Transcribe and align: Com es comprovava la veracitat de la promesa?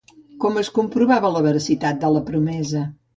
Com 0.43 0.55
es 0.61 0.69
comprovava 0.77 1.31
la 1.33 1.43
veracitat 1.47 1.99
de 2.05 2.11
la 2.17 2.23
promesa? 2.31 2.83